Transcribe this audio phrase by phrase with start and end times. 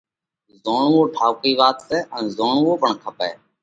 [0.63, 3.29] زوڻوو ٺائُوڪئي وات سئہ ان زوڻوو پڻ کپئہ۔